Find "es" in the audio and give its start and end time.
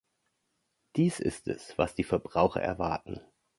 1.47-1.77